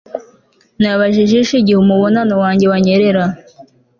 Nababaje 0.79 1.19
ijisho 1.25 1.53
igihe 1.57 1.77
umubonano 1.79 2.33
wanjye 2.43 2.65
wanyerera 2.71 3.23